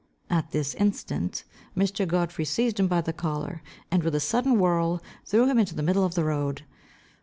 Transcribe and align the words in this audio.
At 0.31 0.49
this 0.49 0.73
instant, 0.73 1.43
Mr. 1.77 2.07
Godfrey 2.07 2.43
seized 2.43 2.79
him 2.79 2.87
by 2.87 3.01
the 3.01 3.13
collar, 3.13 3.61
and 3.91 4.01
with 4.01 4.15
a 4.15 4.19
sudden 4.19 4.57
whirl, 4.57 4.99
threw 5.25 5.45
him 5.45 5.59
into 5.59 5.75
the 5.75 5.83
middle 5.83 6.03
of 6.05 6.15
the 6.15 6.25
road. 6.25 6.63